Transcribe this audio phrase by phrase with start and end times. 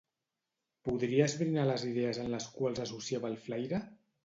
[0.89, 3.87] Podria esbrinar les idees en les quals associava el flaire?